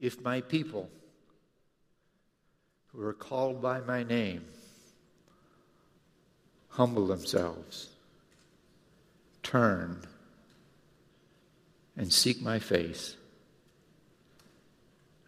[0.00, 0.88] If my people
[2.92, 4.44] who are called by my name
[6.68, 7.88] humble themselves,
[9.42, 10.02] turn,
[11.96, 13.16] and seek my face,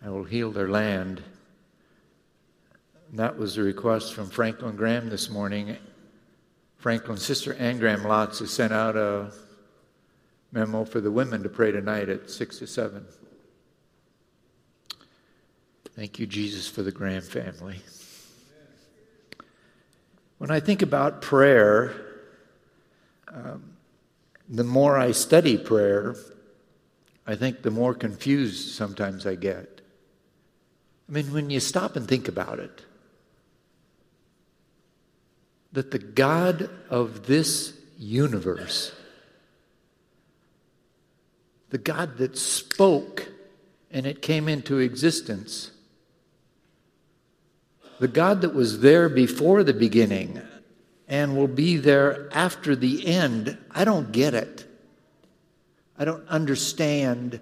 [0.04, 1.22] I will heal their land.
[3.10, 5.76] And that was a request from Franklin Graham this morning.
[6.76, 9.32] Franklin's sister, Anne Graham Lotz, has sent out a
[10.52, 13.04] memo for the women to pray tonight at 6 to 7.
[15.96, 17.80] Thank you, Jesus, for the Graham family.
[20.38, 21.94] When I think about prayer,
[23.28, 23.74] um,
[24.48, 26.16] the more I study prayer,
[27.26, 29.80] I think the more confused sometimes I get.
[31.08, 32.84] I mean, when you stop and think about it,
[35.72, 38.92] that the God of this universe,
[41.70, 43.28] the God that spoke
[43.90, 45.72] and it came into existence,
[48.00, 50.40] the God that was there before the beginning
[51.06, 54.66] and will be there after the end, I don't get it.
[55.98, 57.40] I don't understand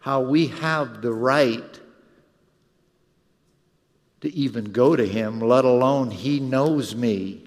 [0.00, 1.80] how we have the right
[4.22, 7.44] to even go to Him, let alone He knows me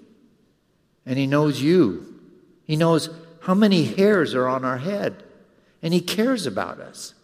[1.07, 2.19] and He knows you.
[2.65, 3.09] He knows
[3.41, 5.23] how many hairs are on our head,
[5.81, 7.15] and He cares about us.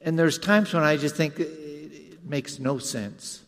[0.00, 3.42] And there's times when I just think it makes no sense.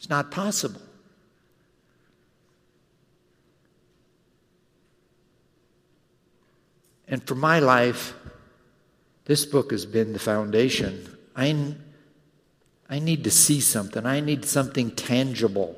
[0.00, 0.80] It's not possible.
[7.06, 8.14] And for my life,
[9.26, 11.06] this book has been the foundation.
[11.36, 11.74] I,
[12.88, 15.76] I need to see something, I need something tangible.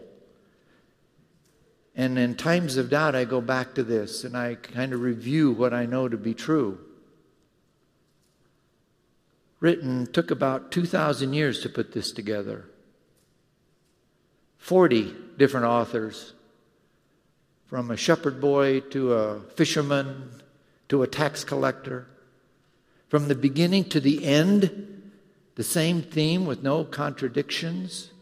[1.97, 5.50] And in times of doubt, I go back to this and I kind of review
[5.50, 6.78] what I know to be true.
[9.59, 12.69] Written, took about 2,000 years to put this together.
[14.62, 16.34] 40 different authors,
[17.66, 20.31] from a shepherd boy to a fisherman
[20.88, 22.06] to a tax collector.
[23.09, 25.10] From the beginning to the end,
[25.56, 28.12] the same theme with no contradictions.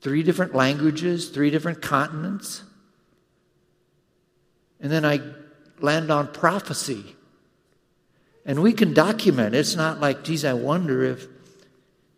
[0.00, 2.62] Three different languages, three different continents.
[4.80, 5.20] And then I
[5.78, 7.16] land on prophecy.
[8.46, 9.54] And we can document.
[9.54, 11.35] It's not like, geez, I wonder if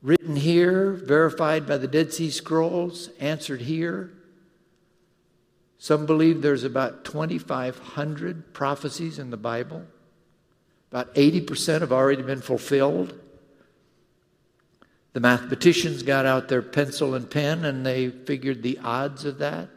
[0.02, 4.12] written here, verified by the Dead Sea Scrolls, answered here.
[5.78, 9.84] Some believe there's about 2,500 prophecies in the Bible.
[10.90, 13.18] About 80% have already been fulfilled.
[15.12, 19.68] The mathematicians got out their pencil and pen and they figured the odds of that.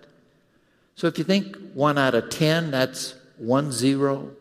[0.96, 4.32] So if you think one out of 10, that's one zero.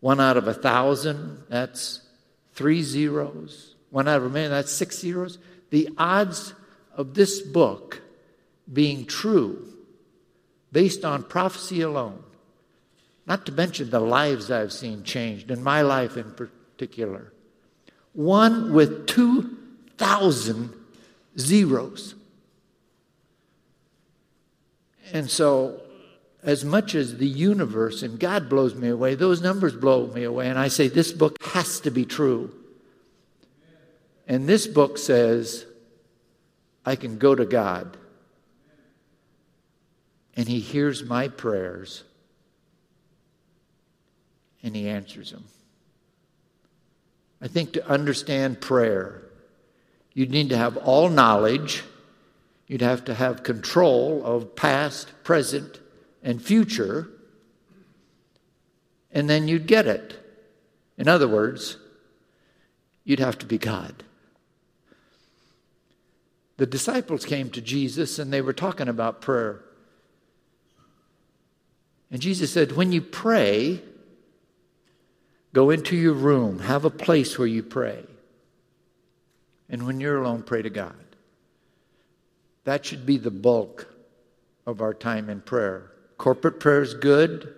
[0.00, 2.00] One out of a thousand, that's
[2.54, 5.38] three zeros one out of a million, that's six zeros.
[5.68, 6.54] The odds
[6.96, 8.00] of this book
[8.72, 9.68] being true
[10.72, 12.22] based on prophecy alone,
[13.26, 17.34] not to mention the lives I've seen changed, in my life in particular,
[18.14, 20.72] one with 2,000
[21.38, 22.14] zeros.
[25.12, 25.82] And so,
[26.42, 30.48] as much as the universe and God blows me away, those numbers blow me away.
[30.48, 32.54] And I say, this book has to be true.
[34.32, 35.66] And this book says,
[36.86, 37.98] I can go to God.
[40.34, 42.02] And He hears my prayers.
[44.62, 45.44] And He answers them.
[47.42, 49.22] I think to understand prayer,
[50.14, 51.84] you'd need to have all knowledge,
[52.66, 55.78] you'd have to have control of past, present,
[56.22, 57.10] and future,
[59.10, 60.18] and then you'd get it.
[60.96, 61.76] In other words,
[63.04, 64.04] you'd have to be God
[66.56, 69.62] the disciples came to Jesus and they were talking about prayer.
[72.10, 73.82] And Jesus said, When you pray,
[75.52, 78.04] go into your room, have a place where you pray.
[79.68, 80.94] And when you're alone, pray to God.
[82.64, 83.92] That should be the bulk
[84.66, 85.90] of our time in prayer.
[86.18, 87.54] Corporate prayer is good,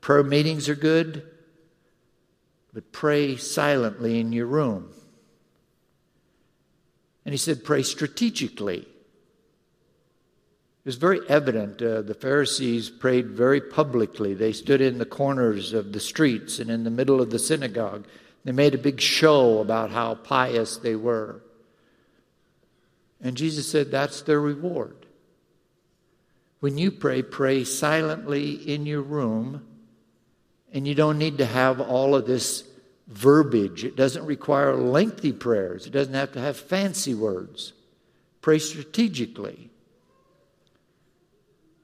[0.00, 1.24] prayer meetings are good,
[2.72, 4.92] but pray silently in your room.
[7.24, 8.78] And he said, pray strategically.
[8.78, 8.86] It
[10.84, 11.80] was very evident.
[11.80, 14.34] Uh, the Pharisees prayed very publicly.
[14.34, 18.06] They stood in the corners of the streets and in the middle of the synagogue.
[18.44, 21.40] They made a big show about how pious they were.
[23.20, 24.96] And Jesus said, that's their reward.
[26.58, 29.62] When you pray, pray silently in your room
[30.72, 32.64] And you don't need to have all of this
[33.12, 33.84] verbiage.
[33.84, 37.72] It doesn't require lengthy prayers, it doesn't have to have fancy words.
[38.40, 39.70] Pray strategically.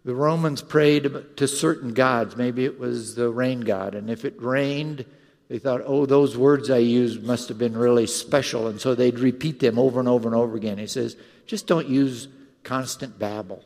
[0.04, 2.34] The Romans prayed to certain gods.
[2.34, 3.94] Maybe it was the rain god.
[3.94, 5.04] And if it rained,
[5.48, 8.69] they thought, oh, those words I used must have been really special.
[8.69, 10.78] And so they'd repeat them over and over and over again.
[10.78, 11.16] He says,
[11.46, 12.26] just don't use
[12.64, 13.62] constant babble.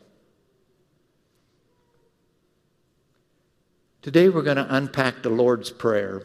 [4.01, 6.23] Today we're going to unpack the Lord's Prayer.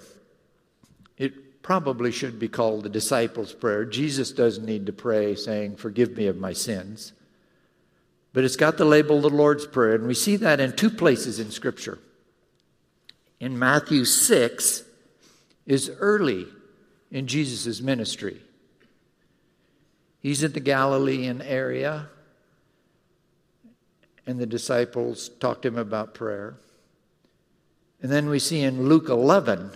[1.69, 3.85] Probably should be called the disciples' prayer.
[3.85, 7.13] Jesus doesn't need to pray saying, Forgive me of my sins.
[8.33, 11.39] But it's got the label the Lord's Prayer, and we see that in two places
[11.39, 11.99] in Scripture.
[13.39, 14.83] In Matthew 6
[15.67, 16.47] is early
[17.11, 18.41] in Jesus' ministry.
[20.21, 22.09] He's in the Galilean area,
[24.27, 26.57] and the disciples talk to him about prayer.
[28.01, 29.73] And then we see in Luke 11,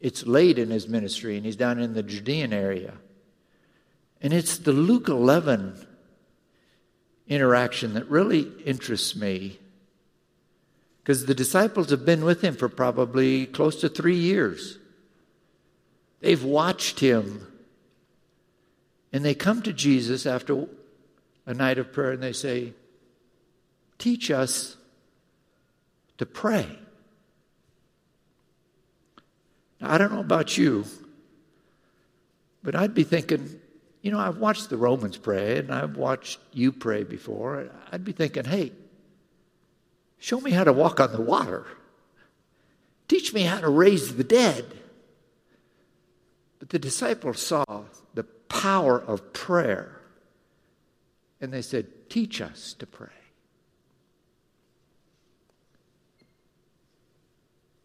[0.00, 2.94] it's late in his ministry, and he's down in the Judean area.
[4.20, 5.86] And it's the Luke 11
[7.28, 9.58] interaction that really interests me
[10.98, 14.78] because the disciples have been with him for probably close to three years.
[16.20, 17.46] They've watched him.
[19.12, 20.66] And they come to Jesus after
[21.46, 22.74] a night of prayer and they say,
[23.98, 24.76] Teach us
[26.18, 26.78] to pray.
[29.80, 30.84] I don't know about you,
[32.62, 33.60] but I'd be thinking,
[34.02, 37.70] you know, I've watched the Romans pray and I've watched you pray before.
[37.90, 38.72] I'd be thinking, hey,
[40.18, 41.66] show me how to walk on the water.
[43.08, 44.64] Teach me how to raise the dead.
[46.58, 47.64] But the disciples saw
[48.14, 50.00] the power of prayer
[51.40, 53.08] and they said, Teach us to pray.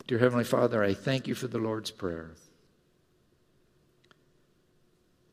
[0.08, 2.32] Dear Heavenly Father, I thank you for the Lord's Prayer.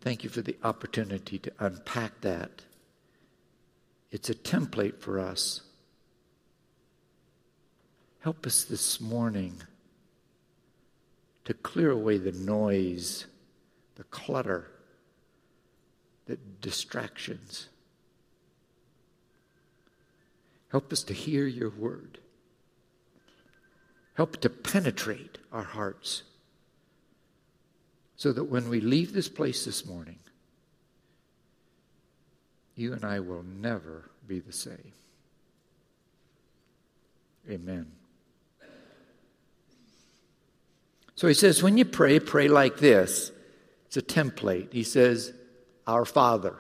[0.00, 2.62] Thank you for the opportunity to unpack that.
[4.10, 5.60] It's a template for us.
[8.20, 9.62] Help us this morning
[11.44, 13.26] to clear away the noise,
[13.96, 14.70] the clutter,
[16.24, 17.68] the distractions.
[20.70, 22.18] Help us to hear your word.
[24.14, 26.22] Help to penetrate our hearts
[28.16, 30.18] so that when we leave this place this morning,
[32.76, 34.92] you and I will never be the same.
[37.50, 37.90] Amen.
[41.14, 43.32] So he says, when you pray, pray like this.
[43.86, 44.72] It's a template.
[44.72, 45.32] He says,
[45.86, 46.56] Our Father.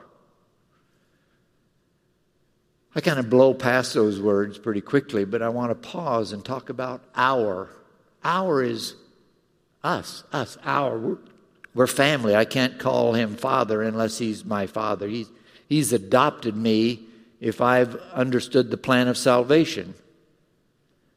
[2.94, 6.44] I kind of blow past those words pretty quickly, but I want to pause and
[6.44, 7.70] talk about our.
[8.22, 8.94] Our is
[9.82, 11.18] us, us, our.
[11.74, 12.36] We're family.
[12.36, 15.08] I can't call him father unless he's my father.
[15.08, 15.30] He's,
[15.68, 17.00] he's adopted me
[17.40, 19.94] if I've understood the plan of salvation.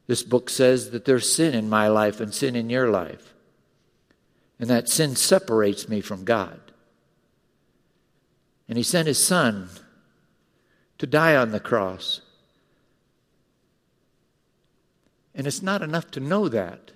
[0.06, 3.34] This book says that there's sin in my life and sin in your life.
[4.58, 6.58] And that sin separates me from God.
[8.68, 9.68] And he sent his son
[10.98, 12.20] to die on the cross.
[15.34, 16.92] And it's not enough to know that.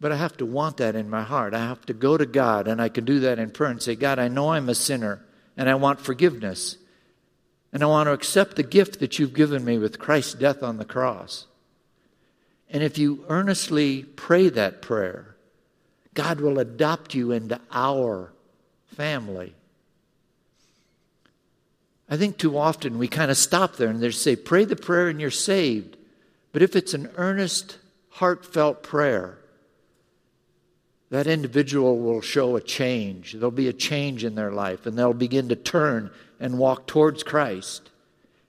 [0.00, 1.52] But I have to want that in my heart.
[1.52, 3.94] I have to go to God, and I can do that in prayer and say,
[3.94, 5.22] God, I know I'm a sinner,
[5.58, 6.78] and I want forgiveness.
[7.70, 10.78] And I want to accept the gift that you've given me with Christ's death on
[10.78, 11.46] the cross.
[12.70, 15.36] And if you earnestly pray that prayer,
[16.14, 18.32] God will adopt you into our
[18.86, 19.54] family.
[22.10, 25.08] I think too often we kind of stop there and they say, pray the prayer
[25.08, 25.96] and you're saved.
[26.52, 29.38] But if it's an earnest, heartfelt prayer,
[31.10, 33.32] that individual will show a change.
[33.32, 37.22] There'll be a change in their life, and they'll begin to turn and walk towards
[37.22, 37.90] Christ.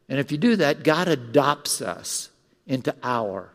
[0.10, 2.30] And if you do that, God adopts us
[2.68, 3.50] into our.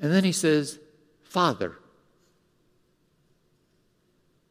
[0.00, 0.78] And then he says,
[1.24, 1.76] Father.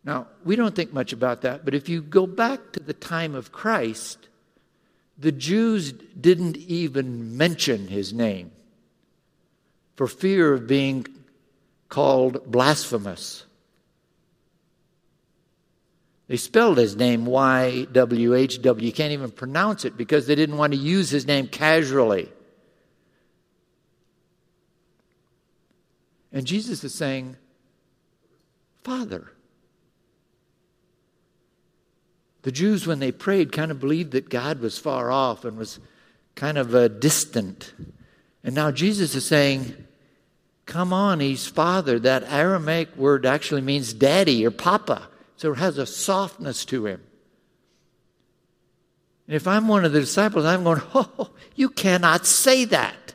[0.07, 3.35] Now, we don't think much about that, but if you go back to the time
[3.35, 4.29] of Christ,
[5.17, 8.51] the Jews didn't even mention his name
[9.97, 11.05] for fear of being
[11.89, 13.43] called blasphemous.
[16.29, 18.85] They spelled his name Y W H W.
[18.85, 22.31] You can't even pronounce it because they didn't want to use his name casually.
[26.31, 27.35] And Jesus is saying,
[28.85, 29.33] Father.
[32.47, 35.81] The Jews, when they prayed, kind of believed that God was far off and was
[36.33, 37.73] kind of uh, distant.
[38.41, 39.75] And now Jesus is saying,
[40.65, 41.99] Come on, he's father.
[41.99, 45.09] That Aramaic word actually means daddy or papa.
[45.35, 47.01] So it has a softness to him.
[49.27, 53.13] And if I'm one of the disciples, I'm going, Oh, you cannot say that.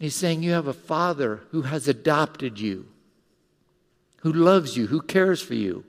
[0.00, 2.88] He's saying, You have a father who has adopted you,
[4.22, 5.84] who loves you, who cares for you.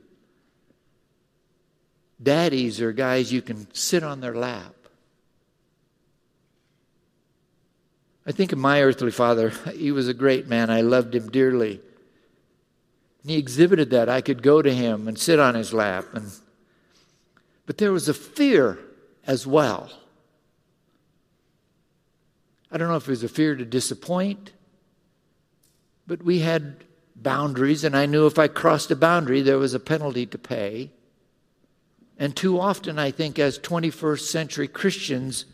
[2.22, 4.74] Daddies are guys you can sit on their lap.
[8.25, 9.51] I think of my earthly father.
[9.75, 10.69] He was a great man.
[10.69, 11.81] I loved him dearly.
[13.22, 14.10] And he exhibited that.
[14.10, 16.05] I could go to him and sit on his lap.
[16.13, 16.31] And,
[17.65, 18.79] but there was a fear
[19.27, 19.91] as well.
[22.72, 24.51] I don't know if it was a fear to disappoint,
[26.07, 26.84] but we had
[27.15, 30.91] boundaries, and I knew if I crossed a boundary, there was a penalty to pay.
[32.17, 35.45] And too often, I think, as 21st century Christians,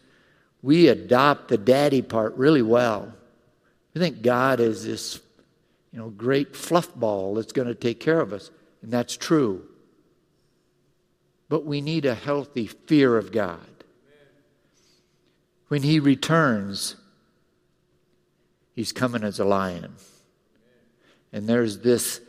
[0.61, 3.13] we adopt the daddy part really well.
[3.93, 5.19] We think God is this,
[5.91, 8.51] you know, great fluff ball that's going to take care of us.
[8.81, 9.67] And that's true.
[11.49, 13.59] But we need a healthy fear of God.
[15.67, 16.95] When He returns,
[18.75, 19.95] He's coming as a lion.
[21.33, 22.21] And there's this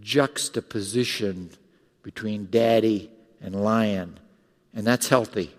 [0.00, 1.50] juxtaposition
[2.02, 3.10] between daddy
[3.46, 4.18] and lion,
[4.74, 5.52] and that's healthy.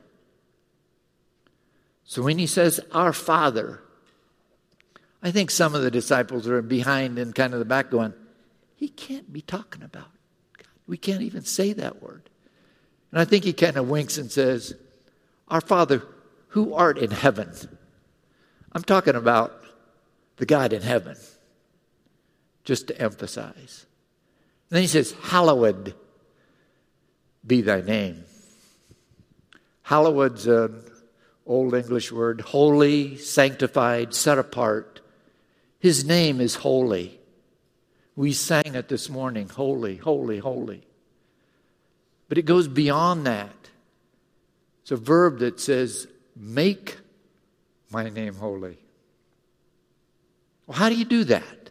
[2.04, 3.82] So when he says, Our Father,
[5.24, 8.14] I think some of the disciples are behind in kind of the back going,
[8.76, 10.10] He can't be talking about
[10.58, 10.68] God.
[10.86, 12.30] We can't even say that word.
[13.12, 14.76] And I think he kind of winks and says,
[15.48, 16.04] Our Father,
[16.50, 17.52] who art in heaven.
[18.74, 19.64] I'm talking about
[20.36, 21.16] the God in heaven,
[22.66, 23.86] just to emphasize.
[24.70, 25.96] And then he says, Hallowed
[27.48, 28.26] be thy name.
[29.82, 30.84] Hallowed's an
[31.46, 35.00] Old English word, holy, sanctified, set apart.
[35.80, 37.18] His name is holy.
[38.18, 40.86] We sang it this morning holy, holy, holy.
[42.28, 43.56] But it goes beyond that.
[44.82, 46.98] It's a verb that says, make
[47.90, 48.78] my name holy.
[50.66, 51.70] Well, how do you do that?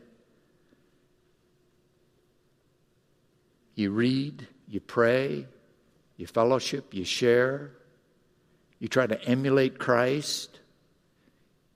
[3.75, 5.47] You read, you pray,
[6.17, 7.73] you fellowship, you share,
[8.79, 10.51] you try to emulate Christ,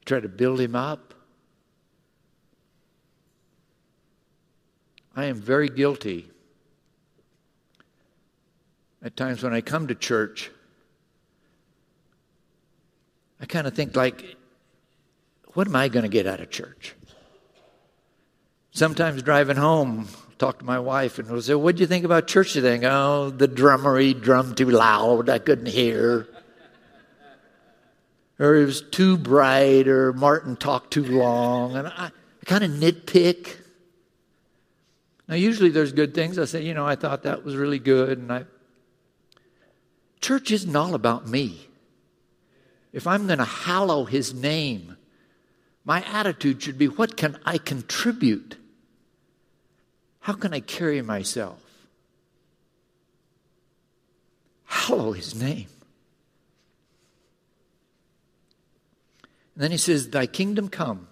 [0.01, 1.15] you try to build him up.
[5.15, 6.31] I am very guilty.
[9.03, 10.51] At times when I come to church,
[13.41, 14.37] I kind of think like,
[15.55, 16.95] what am I going to get out of church?
[18.73, 20.07] Sometimes driving home,
[20.41, 22.81] I'll talk to my wife and we'll say, What do you think about church today?
[22.85, 25.29] oh, the drummery drummed too loud.
[25.29, 26.27] I couldn't hear
[28.41, 31.77] or it was too bright, or Martin talked too long.
[31.77, 32.11] And I, I
[32.47, 33.59] kind of nitpick.
[35.29, 36.39] Now, usually there's good things.
[36.39, 38.17] I say, you know, I thought that was really good.
[38.17, 38.45] And I,
[40.23, 41.69] church isn't all about me.
[42.95, 44.97] If I'm going to hallow his name,
[45.85, 48.57] my attitude should be what can I contribute?
[50.21, 51.59] How can I carry myself?
[54.65, 55.67] Hallow his name.
[59.55, 61.09] And then he says, Thy kingdom come.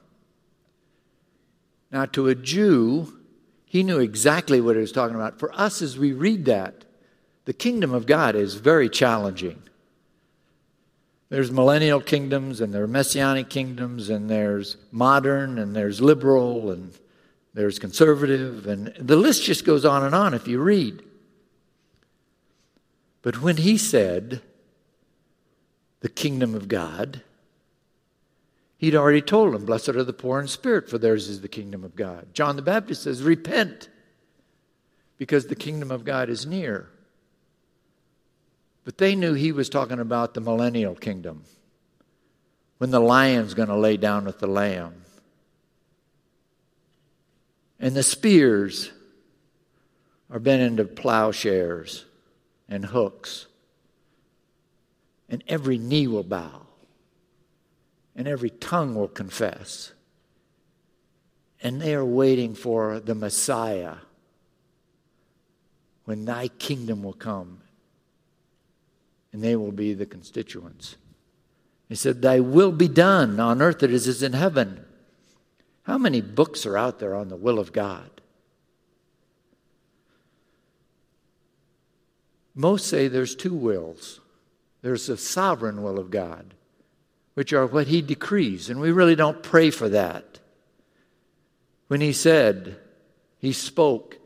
[1.91, 3.19] Now, to a Jew,
[3.65, 5.39] he knew exactly what he was talking about.
[5.39, 6.85] For us, as we read that,
[7.47, 9.63] the kingdom of God is very challenging.
[11.31, 16.93] There's millennial kingdoms, and there are messianic kingdoms, and there's modern, and there's liberal, and
[17.55, 21.03] there's conservative, and the list just goes on and on if you read.
[23.23, 24.43] But when he said,
[26.01, 27.23] the kingdom of God,
[28.79, 31.83] He'd already told them, Blessed are the poor in spirit, for theirs is the kingdom
[31.83, 32.29] of God.
[32.33, 33.89] John the Baptist says, Repent,
[35.19, 36.89] because the kingdom of God is near.
[38.85, 41.43] But they knew he was talking about the millennial kingdom,
[42.79, 45.03] when the lion's going to lay down with the lamb.
[47.81, 48.91] And the spears
[50.31, 52.05] are bent into plowshares
[52.69, 53.47] and hooks,
[55.29, 56.69] and every knee will bow
[58.19, 59.93] and every tongue will confess.
[61.63, 63.95] And they are waiting for the Messiah
[66.05, 67.61] when thy kingdom will come
[69.33, 70.97] and they will be the constituents.
[71.89, 74.85] He said, Thy will be done on earth as it is in heaven.
[75.89, 78.11] How many books are out there on the will of God?
[82.55, 84.21] Most say there's two wills
[84.83, 86.55] there's the sovereign will of God,
[87.35, 88.71] which are what he decrees.
[88.71, 90.39] And we really don't pray for that.
[91.89, 92.77] When he said,
[93.39, 94.19] he spoke,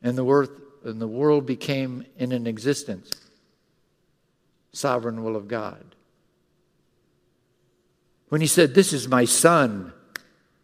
[0.00, 0.48] and the,
[0.84, 3.10] and the world became in an existence.
[4.72, 5.96] Sovereign will of God.
[8.28, 9.92] When he said, This is my son,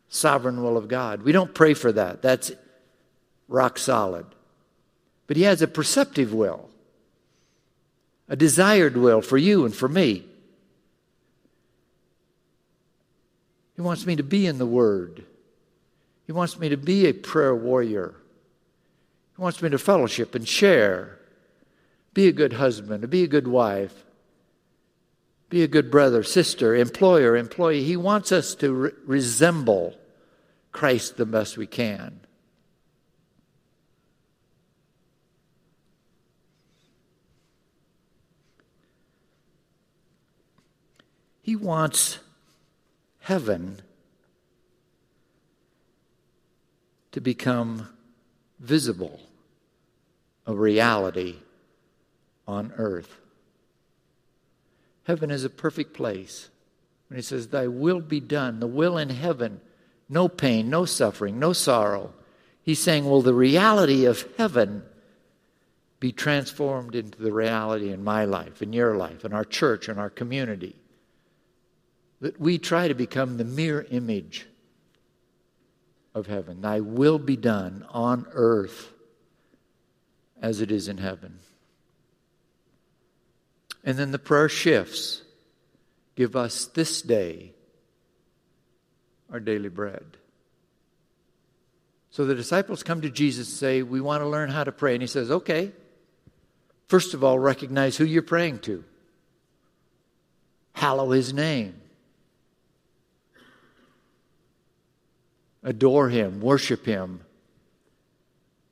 [0.09, 1.23] sovereign will of God.
[1.23, 2.23] We don't pray for that.
[2.23, 2.53] That's
[3.49, 4.27] rock solid.
[5.27, 6.71] But he has a perceptive will,
[8.29, 10.25] a desired will for you and for me.
[13.75, 15.25] He wants me to be in the Word.
[16.27, 18.15] He wants me to be a prayer warrior.
[19.37, 21.19] He wants me to fellowship and share,
[22.15, 24.06] be a good husband, to be a good wife,
[25.57, 27.83] be a good brother, sister, employer, employee.
[27.83, 29.97] He wants us to re- resemble
[30.71, 32.21] Christ the best we can.
[41.41, 42.19] He wants
[43.21, 43.81] heaven
[47.13, 47.89] to become
[48.61, 49.21] visible,
[50.47, 51.37] a reality
[52.47, 53.26] on earth.
[55.07, 56.51] Heaven is a perfect place.
[57.09, 59.61] When he says, Thy will be done, the will in heaven,
[60.09, 62.13] no pain, no suffering, no sorrow.
[62.63, 64.83] He's saying, Will the reality of heaven
[66.01, 69.97] be transformed into the reality in my life, in your life, in our church, in
[69.97, 70.75] our community?
[72.21, 74.47] That we try to become the mere image
[76.17, 76.63] of heaven.
[76.63, 78.93] Thy will be done on earth
[80.43, 81.39] as it is in heaven.
[83.87, 85.23] And then the prayer shifts.
[86.15, 87.55] Give us this day
[89.33, 90.19] our daily bread.
[92.11, 94.93] So the disciples come to Jesus and say, We want to learn how to pray.
[94.93, 95.73] And he says, Okay.
[96.89, 98.85] First of all, recognize who you're praying to.
[100.75, 101.81] Hallow his name.
[105.67, 107.21] adore Him, worship Him.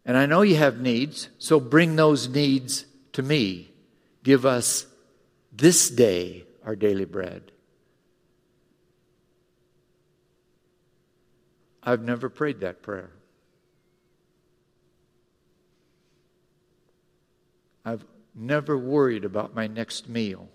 [0.06, 3.70] And I know you have needs, so bring those needs to me.
[4.22, 4.86] Give us
[5.56, 7.52] this day our daily bread.
[11.82, 13.10] I've never prayed that prayer.
[17.84, 20.48] I've never worried about my next meal.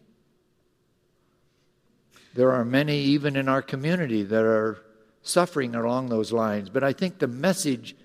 [2.34, 4.82] There are many, even in our community, that are
[5.22, 6.70] suffering along those lines.
[6.70, 7.96] But I think the message,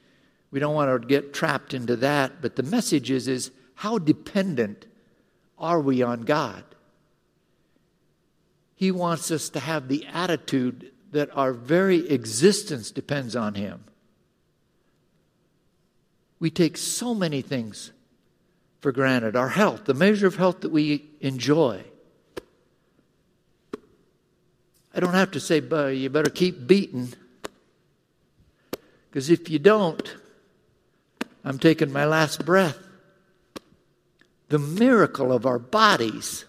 [0.51, 4.87] we don't want to get trapped into that, but the message is, is how dependent
[5.59, 6.65] are we on God?
[8.85, 13.83] He wants us to have the attitude that our very existence depends on Him.
[16.39, 17.93] We take so many things
[18.83, 21.83] for granted our health, the measure of health that we enjoy.
[24.95, 27.15] I don't have to say, but you better keep beating.
[29.09, 30.15] Because if you don't,
[31.43, 32.77] I'm taking my last breath.
[34.51, 36.45] The miracle of our bodies.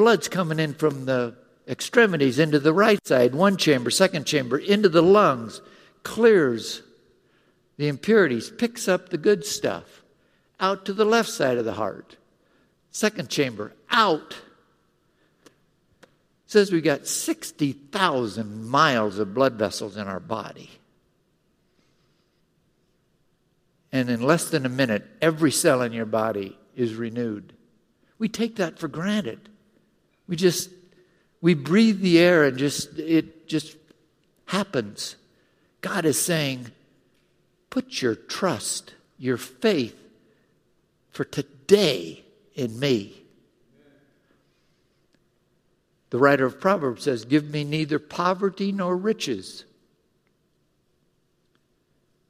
[0.00, 1.36] Blood's coming in from the
[1.68, 5.60] extremities into the right side, one chamber, second chamber, into the lungs,
[6.04, 6.80] clears
[7.76, 10.02] the impurities, picks up the good stuff,
[10.58, 12.16] out to the left side of the heart.
[12.90, 14.38] Second chamber, out
[16.46, 20.70] says we've got 60,000 miles of blood vessels in our body.
[23.92, 27.52] And in less than a minute, every cell in your body is renewed.
[28.18, 29.49] We take that for granted.
[30.30, 30.70] We just,
[31.40, 33.76] we breathe the air and just, it just
[34.46, 35.16] happens.
[35.80, 36.70] God is saying,
[37.68, 39.98] put your trust, your faith
[41.10, 43.24] for today in me.
[46.10, 49.64] The writer of Proverbs says, Give me neither poverty nor riches.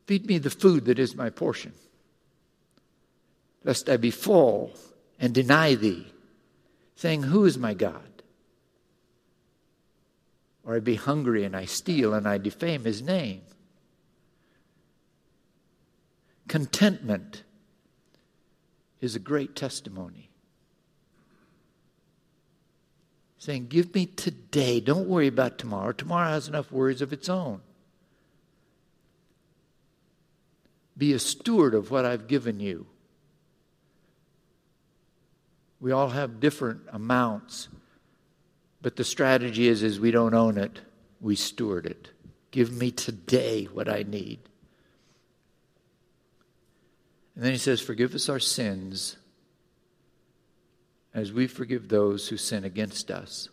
[0.07, 1.73] Feed me the food that is my portion,
[3.63, 4.73] lest I be full
[5.19, 6.07] and deny thee,
[7.01, 8.23] saying, Who is my God?
[10.65, 13.41] Or I be hungry and I steal and I defame his name.
[16.47, 17.43] Contentment
[19.01, 20.29] is a great testimony.
[23.39, 24.81] saying, Give me today.
[24.81, 25.93] Don't worry about tomorrow.
[25.93, 27.63] Tomorrow has enough worries of its own.
[30.99, 32.87] Be a steward of what I've given you.
[35.81, 37.69] We all have different amounts,
[38.83, 40.81] but the strategy is, is we don't own it,
[41.21, 42.11] we steward it.
[42.51, 44.41] Give me today what I need.
[47.35, 49.17] And then he says, Forgive us our sins
[51.15, 53.49] as we forgive those who sin against us.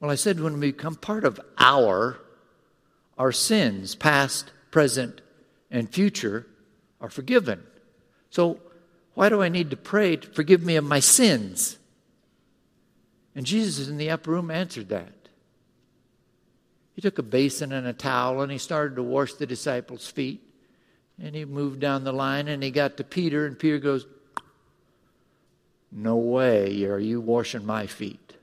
[0.00, 2.18] Well, I said when we become part of our,
[3.16, 5.20] our sins, past, present,
[5.70, 6.46] and future,
[7.00, 7.62] are forgiven.
[8.30, 8.60] So,
[9.14, 11.78] why do I need to pray to forgive me of my sins?
[13.34, 15.12] And Jesus in the upper room answered that.
[16.94, 20.40] He took a basin and a towel and he started to wash the disciples' feet.
[21.20, 24.04] And he moved down the line and he got to Peter, and Peter goes,
[25.92, 28.34] No way are you washing my feet.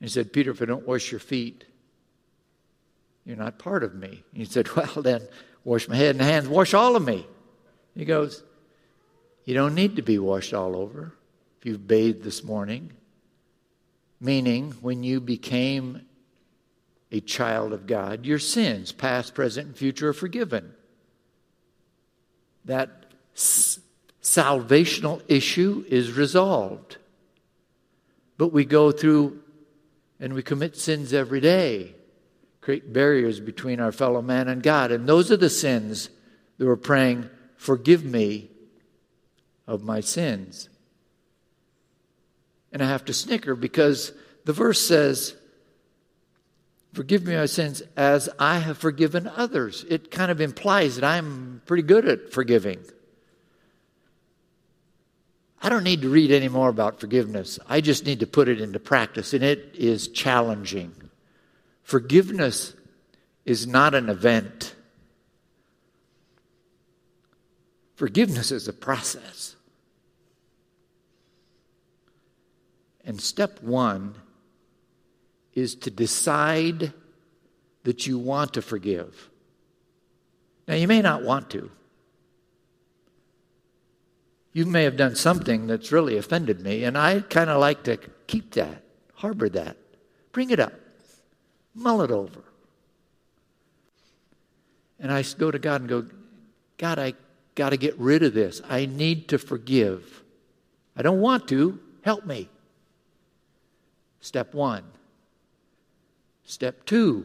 [0.00, 1.64] And he said, Peter, if I don't wash your feet,
[3.24, 4.22] you're not part of me.
[4.32, 5.22] And he said, Well, then
[5.64, 7.26] wash my head and hands, wash all of me.
[7.94, 8.42] He goes,
[9.44, 11.14] You don't need to be washed all over
[11.58, 12.92] if you've bathed this morning.
[14.20, 16.02] Meaning, when you became
[17.12, 20.72] a child of God, your sins, past, present, and future, are forgiven.
[22.64, 23.78] That s-
[24.22, 26.96] salvational issue is resolved.
[28.36, 29.40] But we go through
[30.18, 31.94] and we commit sins every day,
[32.60, 34.90] create barriers between our fellow man and God.
[34.90, 36.08] And those are the sins
[36.58, 37.28] that we're praying,
[37.64, 38.50] forgive me
[39.66, 40.68] of my sins.
[42.70, 44.12] And I have to snicker because
[44.44, 45.34] the verse says,
[46.92, 49.84] Forgive me my sins as I have forgiven others.
[49.88, 52.84] It kind of implies that I'm pretty good at forgiving.
[55.60, 57.58] I don't need to read any more about forgiveness.
[57.66, 60.94] I just need to put it into practice, and it is challenging.
[61.82, 62.74] Forgiveness
[63.44, 64.73] is not an event,
[67.94, 69.56] forgiveness is a process.
[73.04, 74.14] And step one
[75.52, 76.92] is to decide
[77.84, 79.28] that you want to forgive.
[80.66, 81.70] Now, you may not want to.
[84.52, 87.98] You may have done something that's really offended me, and I kind of like to
[88.26, 88.82] keep that,
[89.14, 89.76] harbor that,
[90.32, 90.72] bring it up,
[91.74, 92.44] mull it over.
[94.98, 96.06] And I go to God and go,
[96.78, 97.14] God, I
[97.54, 98.60] got to get rid of this.
[98.68, 100.22] I need to forgive.
[100.96, 101.78] I don't want to.
[102.02, 102.48] Help me.
[104.20, 104.84] Step one.
[106.44, 107.24] Step two.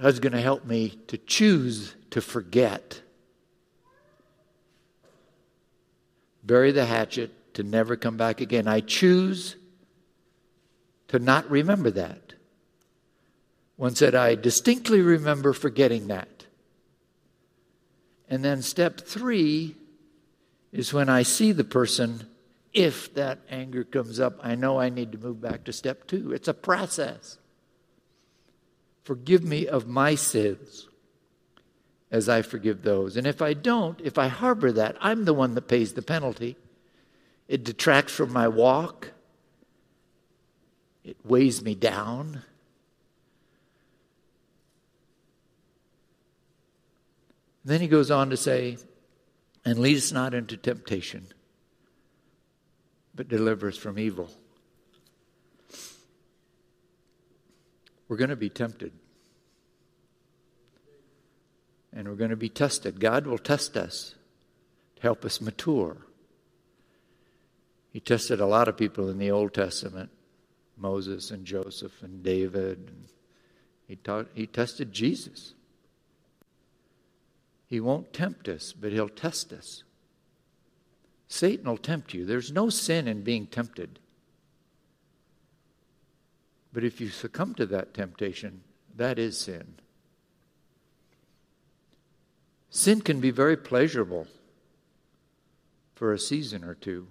[0.00, 3.02] God's going to help me to choose to forget.
[6.46, 8.68] bury the hatchet, to never come back again.
[8.68, 9.56] I choose
[11.08, 12.34] to not remember that.
[13.76, 16.35] One said, I distinctly remember forgetting that.
[18.28, 19.76] And then step three
[20.72, 22.26] is when I see the person,
[22.72, 26.32] if that anger comes up, I know I need to move back to step two.
[26.32, 27.38] It's a process.
[29.04, 30.88] Forgive me of my sins
[32.10, 33.16] as I forgive those.
[33.16, 36.56] And if I don't, if I harbor that, I'm the one that pays the penalty.
[37.48, 39.12] It detracts from my walk,
[41.04, 42.42] it weighs me down.
[47.66, 48.78] Then he goes on to say,
[49.64, 51.26] and lead us not into temptation,
[53.12, 54.30] but deliver us from evil.
[58.08, 58.92] We're going to be tempted
[61.92, 63.00] and we're going to be tested.
[63.00, 64.14] God will test us
[64.94, 65.96] to help us mature.
[67.92, 70.10] He tested a lot of people in the Old Testament
[70.76, 72.92] Moses and Joseph and David.
[73.88, 75.54] He, taught, he tested Jesus.
[77.68, 79.82] He won't tempt us, but he'll test us.
[81.28, 82.24] Satan will tempt you.
[82.24, 83.98] There's no sin in being tempted.
[86.72, 88.62] But if you succumb to that temptation,
[88.96, 89.76] that is sin.
[92.70, 94.26] Sin can be very pleasurable
[95.94, 97.08] for a season or two.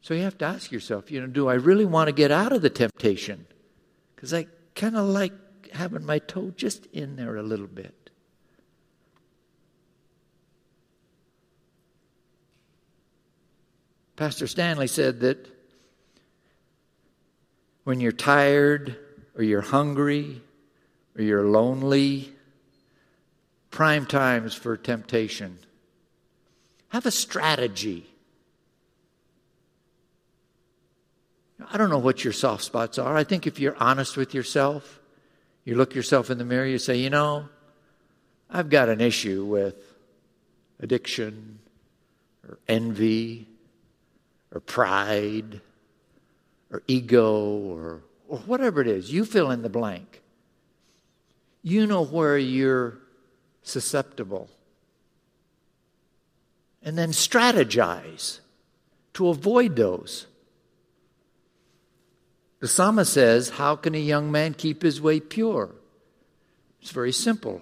[0.00, 2.52] So you have to ask yourself, you know, do I really want to get out
[2.52, 3.46] of the temptation?
[4.14, 5.32] Because I kind of like
[5.72, 8.10] having my toe just in there a little bit.
[14.16, 15.48] Pastor Stanley said that
[17.84, 18.96] when you're tired
[19.36, 20.40] or you're hungry
[21.16, 22.32] or you're lonely
[23.70, 25.58] prime times for temptation.
[26.88, 28.06] Have a strategy.
[31.70, 33.16] I don't know what your soft spots are.
[33.16, 35.00] I think if you're honest with yourself,
[35.64, 37.48] you look yourself in the mirror, you say, you know,
[38.50, 39.76] I've got an issue with
[40.80, 41.58] addiction
[42.46, 43.48] or envy
[44.52, 45.60] or pride
[46.70, 49.12] or ego or, or whatever it is.
[49.12, 50.22] You fill in the blank.
[51.62, 52.98] You know where you're
[53.62, 54.50] susceptible.
[56.82, 58.40] And then strategize
[59.14, 60.26] to avoid those.
[62.62, 65.70] The psalmist says, How can a young man keep his way pure?
[66.80, 67.60] It's very simple.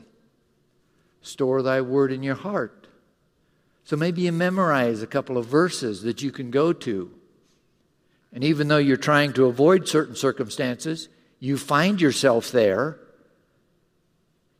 [1.22, 2.86] Store thy word in your heart.
[3.84, 7.10] So maybe you memorize a couple of verses that you can go to.
[8.34, 11.08] And even though you're trying to avoid certain circumstances,
[11.38, 12.98] you find yourself there.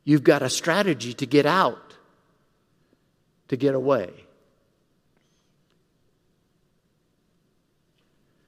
[0.03, 1.97] You've got a strategy to get out,
[3.49, 4.09] to get away.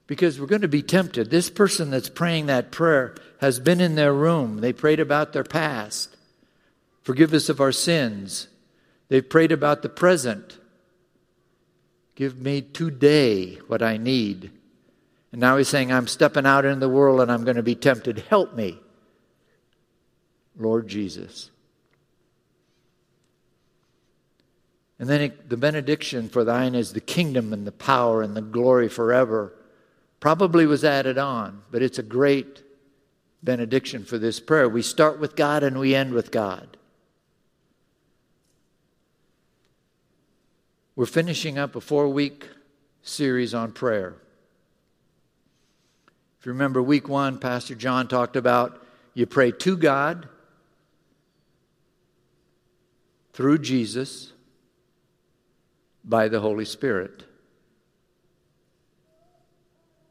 [0.06, 1.30] Because we're going to be tempted.
[1.30, 4.58] This person that's praying that prayer has been in their room.
[4.60, 6.16] They prayed about their past.
[7.02, 8.48] Forgive us of our sins.
[9.08, 10.58] They've prayed about the present.
[12.14, 14.50] Give me today what I need.
[15.32, 17.74] And now he's saying, I'm stepping out in the world and I'm going to be
[17.74, 18.24] tempted.
[18.28, 18.78] Help me,
[20.56, 21.50] Lord Jesus.
[24.98, 28.42] And then it, the benediction for thine is the kingdom and the power and the
[28.42, 29.52] glory forever.
[30.24, 32.62] Probably was added on, but it's a great
[33.42, 34.66] benediction for this prayer.
[34.66, 36.78] We start with God and we end with God.
[40.96, 42.48] We're finishing up a four week
[43.02, 44.14] series on prayer.
[46.40, 48.82] If you remember week one, Pastor John talked about
[49.12, 50.26] you pray to God
[53.34, 54.32] through Jesus
[56.02, 57.24] by the Holy Spirit.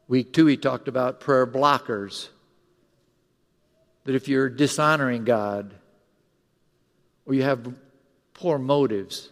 [0.06, 2.28] Week two, he talked about prayer blockers.
[4.04, 5.74] That if you're dishonoring God
[7.24, 7.74] or you have
[8.34, 9.30] poor motives,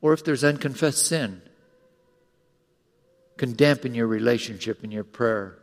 [0.00, 1.42] or if there's unconfessed sin,
[3.36, 5.58] can dampen your relationship and your prayer.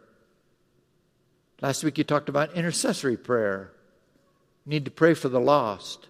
[1.62, 3.72] Last week you talked about intercessory prayer.
[4.66, 6.09] You need to pray for the lost.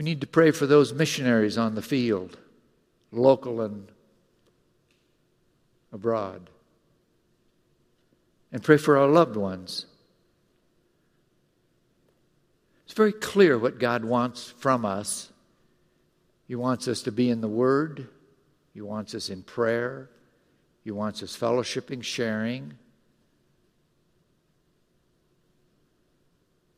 [0.00, 2.38] We need to pray for those missionaries on the field,
[3.12, 3.86] local and
[5.92, 6.48] abroad.
[8.50, 9.84] And pray for our loved ones.
[12.86, 15.30] It's very clear what God wants from us.
[16.48, 18.08] He wants us to be in the Word,
[18.72, 20.08] He wants us in prayer,
[20.82, 22.72] He wants us fellowshipping, sharing.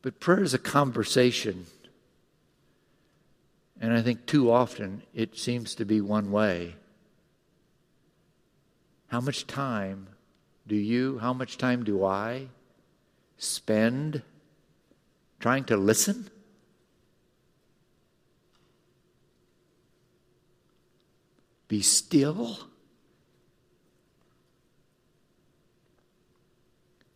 [0.01, 1.67] But prayer is a conversation.
[3.83, 6.77] And I think too often it seems to be one way.
[9.07, 10.07] How much time
[10.65, 12.47] do you, how much time do I
[13.37, 14.21] spend
[15.41, 16.29] trying to listen?
[21.67, 22.57] Be still.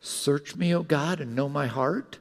[0.01, 2.19] Search me, O God, and know my heart.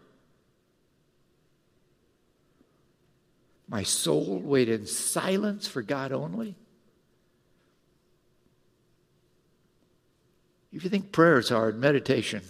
[3.68, 6.54] My soul wait in silence for God only?
[10.72, 12.42] If you think prayer is hard, meditation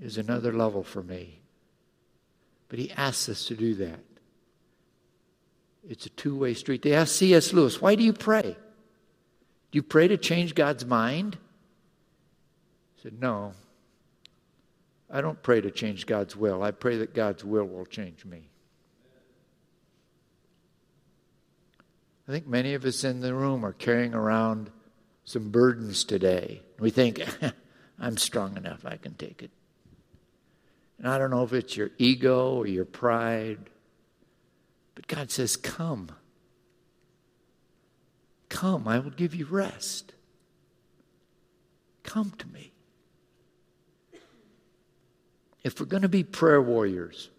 [0.00, 1.40] is another level for me.
[2.68, 4.00] But he asks us to do that.
[5.88, 6.82] It's a two way street.
[6.82, 7.52] They asked C.S.
[7.52, 8.56] Lewis, why do you pray?
[9.70, 11.38] Do you pray to change God's mind?
[12.96, 13.54] He said, No.
[15.10, 16.62] I don't pray to change God's will.
[16.62, 18.50] I pray that God's will will change me.
[22.28, 24.70] I think many of us in the room are carrying around
[25.24, 26.60] some burdens today.
[26.78, 27.22] We think,
[27.98, 29.50] I'm strong enough, I can take it.
[30.98, 33.70] And I don't know if it's your ego or your pride,
[34.94, 36.10] but God says, Come.
[38.50, 40.12] Come, I will give you rest.
[42.02, 42.72] Come to me.
[45.62, 47.30] If we're going to be prayer warriors,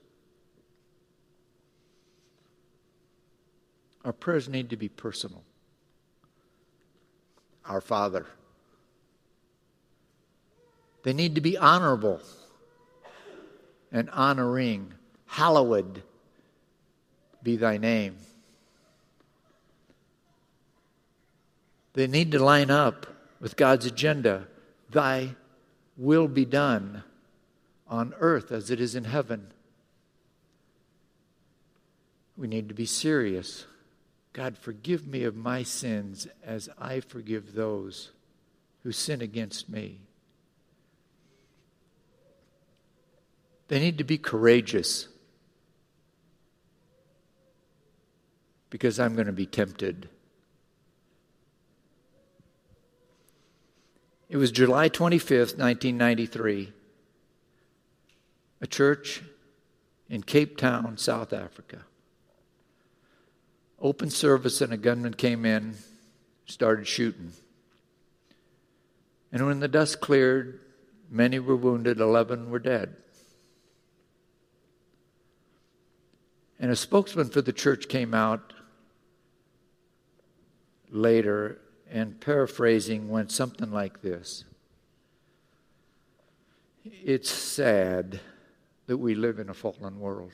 [4.05, 5.43] Our prayers need to be personal.
[7.65, 8.25] Our Father.
[11.03, 12.21] They need to be honorable
[13.91, 14.93] and honoring.
[15.25, 16.03] Hallowed
[17.43, 18.17] be thy name.
[21.93, 23.07] They need to line up
[23.39, 24.47] with God's agenda.
[24.89, 25.35] Thy
[25.97, 27.03] will be done
[27.87, 29.47] on earth as it is in heaven.
[32.37, 33.65] We need to be serious.
[34.33, 38.11] God, forgive me of my sins as I forgive those
[38.83, 40.01] who sin against me.
[43.67, 45.07] They need to be courageous
[48.69, 50.09] because I'm going to be tempted.
[54.27, 56.73] It was July 25th, 1993.
[58.61, 59.23] A church
[60.07, 61.85] in Cape Town, South Africa.
[63.81, 65.75] Open service, and a gunman came in,
[66.45, 67.31] started shooting.
[69.31, 70.59] And when the dust cleared,
[71.09, 72.95] many were wounded, 11 were dead.
[76.59, 78.53] And a spokesman for the church came out
[80.89, 84.43] later and paraphrasing went something like this
[86.83, 88.19] It's sad
[88.87, 90.33] that we live in a fallen world.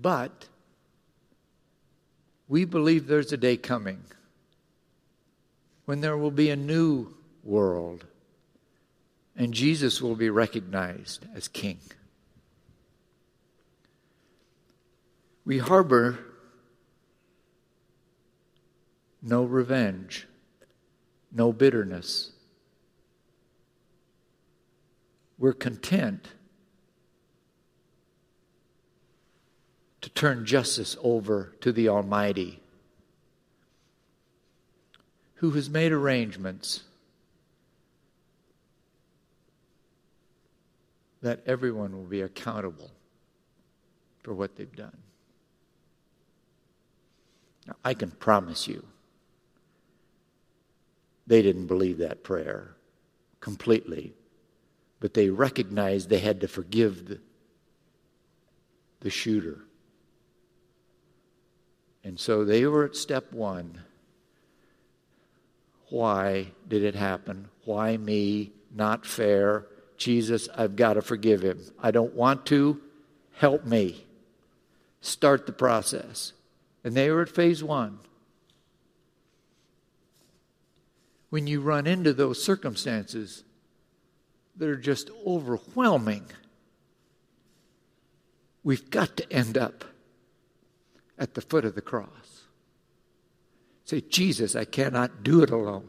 [0.00, 0.48] But
[2.50, 4.00] we believe there's a day coming
[5.84, 7.06] when there will be a new
[7.44, 8.04] world
[9.36, 11.78] and Jesus will be recognized as King.
[15.44, 16.18] We harbor
[19.22, 20.26] no revenge,
[21.30, 22.32] no bitterness.
[25.38, 26.26] We're content
[30.00, 32.60] to turn justice over to the Almighty,
[35.34, 36.84] who has made arrangements
[41.22, 42.90] that everyone will be accountable
[44.22, 44.96] for what they've done.
[47.66, 48.84] Now, I can promise you
[51.26, 52.74] they didn't believe that prayer
[53.40, 54.14] completely,
[54.98, 57.20] but they recognized they had to forgive the,
[59.00, 59.60] the shooter.
[62.02, 63.82] And so they were at step one.
[65.90, 67.48] Why did it happen?
[67.64, 68.52] Why me?
[68.74, 69.66] Not fair.
[69.96, 71.60] Jesus, I've got to forgive him.
[71.82, 72.80] I don't want to.
[73.34, 74.04] Help me.
[75.00, 76.32] Start the process.
[76.84, 77.98] And they were at phase one.
[81.30, 83.44] when you run into those circumstances
[84.56, 86.26] that are just overwhelming,
[88.62, 89.84] we've got to end up
[91.20, 92.44] at the foot of the cross.
[93.84, 95.86] Say, Jesus, I cannot do it alone.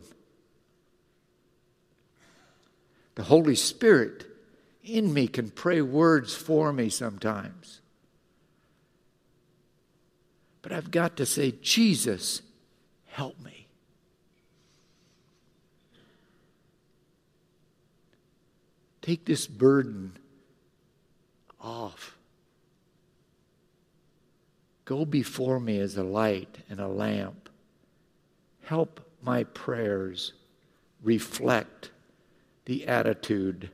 [3.16, 4.26] The Holy Spirit
[4.84, 7.82] in me can pray words for me sometimes.
[10.62, 12.42] But I've got to say, Jesus,
[13.08, 13.68] help me.
[19.02, 20.18] Take this burden
[21.60, 22.18] off.
[24.92, 27.48] Go before me as a light and a lamp.
[28.64, 30.34] Help my prayers
[31.02, 31.92] reflect
[32.66, 33.70] the attitude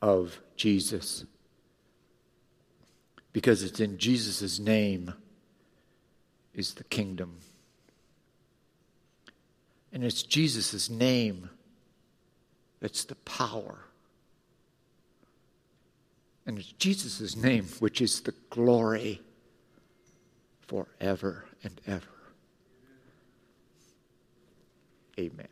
[0.00, 1.24] of Jesus.
[3.32, 5.12] Because it's in Jesus' name
[6.54, 7.38] is the kingdom.
[9.92, 11.50] And it's Jesus' name
[12.78, 13.80] that's the power.
[16.46, 19.22] And it's Jesus' name, which is the glory
[20.70, 22.06] forever and ever.
[25.18, 25.48] Amen.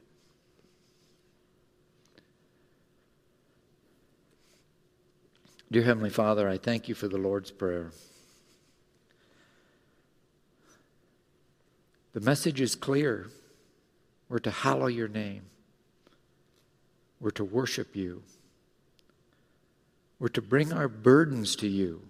[5.73, 7.91] Dear Heavenly Father, I thank you for the Lord's Prayer.
[12.13, 13.27] The message is clear.
[14.29, 15.43] We're to hallow your name,
[17.21, 18.23] we're to worship you.
[20.21, 22.08] We're to bring our burdens to you.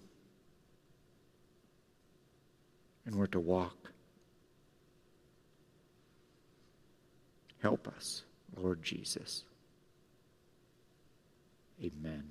[3.09, 3.91] And we're to walk.
[7.63, 9.45] Help us, Lord Jesus.
[11.83, 12.25] Amen.